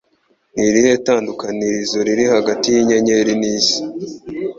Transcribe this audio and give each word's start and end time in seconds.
Ni 0.53 0.63
irihe 0.69 0.91
tandukaniro 1.05 1.97
riri 2.07 2.25
hagati 2.35 2.65
yinyenyeri 2.75 3.33
nisi? 3.39 3.77